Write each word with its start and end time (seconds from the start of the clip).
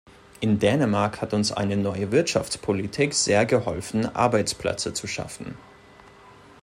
In 0.39 0.57
Dänemark 0.57 1.21
hat 1.21 1.31
uns 1.31 1.51
eine 1.51 1.77
neue 1.77 2.11
Wirtschaftspolitik 2.11 3.13
sehr 3.13 3.45
geholfen, 3.45 4.07
Arbeitsplätze 4.15 4.93
zu 4.93 5.05
schaffen. 5.05 5.55